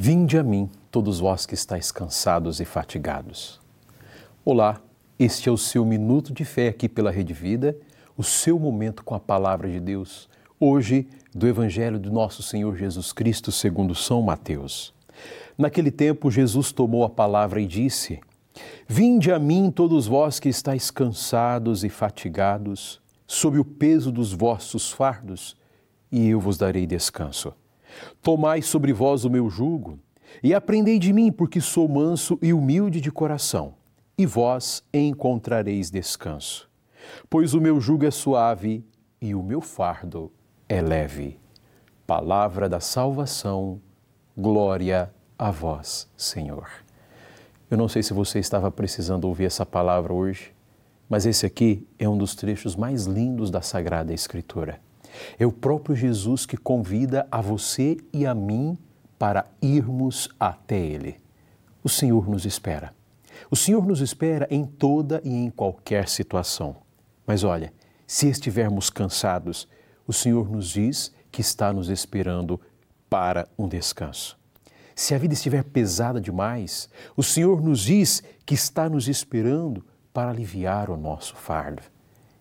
[0.00, 3.60] Vinde a mim, todos vós que estáis cansados e fatigados.
[4.44, 4.80] Olá,
[5.18, 7.76] este é o seu minuto de fé aqui pela Rede Vida,
[8.16, 10.28] o seu momento com a palavra de Deus.
[10.60, 14.94] Hoje, do Evangelho do nosso Senhor Jesus Cristo, segundo São Mateus.
[15.58, 18.20] Naquele tempo, Jesus tomou a palavra e disse:
[18.86, 24.92] Vinde a mim, todos vós que estáis cansados e fatigados, sob o peso dos vossos
[24.92, 25.56] fardos,
[26.12, 27.52] e eu vos darei descanso.
[28.22, 29.98] Tomai sobre vós o meu jugo
[30.42, 33.74] e aprendei de mim, porque sou manso e humilde de coração,
[34.16, 36.68] e vós encontrareis descanso.
[37.28, 38.84] Pois o meu jugo é suave
[39.20, 40.30] e o meu fardo
[40.68, 41.38] é leve.
[42.06, 43.80] Palavra da salvação,
[44.36, 46.68] glória a vós, Senhor.
[47.70, 50.52] Eu não sei se você estava precisando ouvir essa palavra hoje,
[51.08, 54.80] mas esse aqui é um dos trechos mais lindos da Sagrada Escritura.
[55.38, 58.76] É o próprio Jesus que convida a você e a mim
[59.18, 61.16] para irmos até Ele.
[61.82, 62.92] O Senhor nos espera.
[63.50, 66.76] O Senhor nos espera em toda e em qualquer situação.
[67.26, 67.72] Mas olha,
[68.06, 69.68] se estivermos cansados,
[70.06, 72.60] o Senhor nos diz que está nos esperando
[73.08, 74.38] para um descanso.
[74.94, 80.30] Se a vida estiver pesada demais, o Senhor nos diz que está nos esperando para
[80.30, 81.82] aliviar o nosso fardo.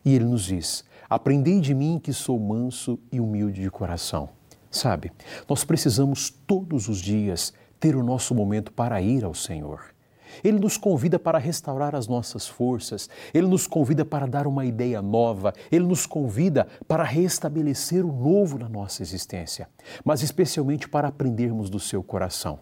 [0.04, 4.30] E Ele nos diz: Aprendei de mim que sou manso e humilde de coração.
[4.70, 5.12] Sabe,
[5.48, 9.96] nós precisamos todos os dias ter o nosso momento para ir ao Senhor.
[10.44, 15.02] Ele nos convida para restaurar as nossas forças, ele nos convida para dar uma ideia
[15.02, 19.70] nova, ele nos convida para restabelecer o novo na nossa existência,
[20.04, 22.60] mas especialmente para aprendermos do seu coração.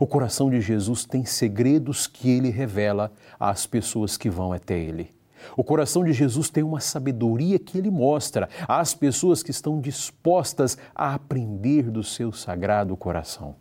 [0.00, 5.15] O coração de Jesus tem segredos que ele revela às pessoas que vão até ele.
[5.56, 10.78] O coração de Jesus tem uma sabedoria que ele mostra às pessoas que estão dispostas
[10.94, 13.56] a aprender do seu sagrado coração.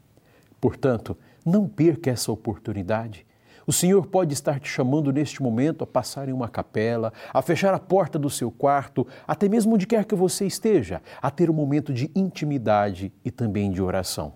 [0.62, 3.25] Portanto, não perca essa oportunidade.
[3.68, 7.74] O Senhor pode estar te chamando neste momento a passar em uma capela, a fechar
[7.74, 11.53] a porta do seu quarto, até mesmo onde quer que você esteja, a ter um
[11.53, 14.34] momento de intimidade e também de oração.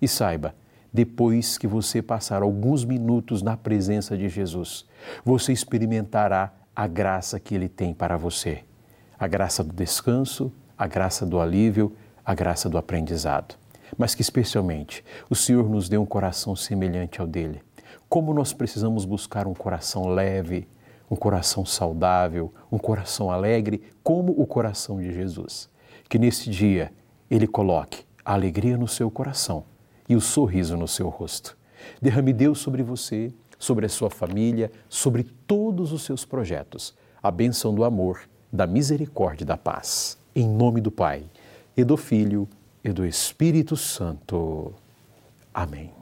[0.00, 0.54] E saiba,
[0.92, 4.86] depois que você passar alguns minutos na presença de Jesus,
[5.24, 8.62] você experimentará a graça que Ele tem para você.
[9.18, 11.92] A graça do descanso, a graça do alívio,
[12.24, 13.56] a graça do aprendizado.
[13.96, 17.62] Mas que especialmente o Senhor nos dê um coração semelhante ao dele.
[18.08, 20.68] Como nós precisamos buscar um coração leve,
[21.10, 25.68] um coração saudável, um coração alegre, como o coração de Jesus.
[26.08, 26.92] Que nesse dia
[27.28, 29.64] ele coloque a alegria no seu coração
[30.08, 31.58] e o sorriso no seu rosto.
[32.00, 36.94] Derrame Deus sobre você sobre a sua família, sobre todos os seus projetos.
[37.22, 38.20] A bênção do amor,
[38.52, 40.18] da misericórdia e da paz.
[40.34, 41.24] Em nome do Pai,
[41.76, 42.48] e do Filho
[42.84, 44.72] e do Espírito Santo.
[45.52, 45.92] Amém.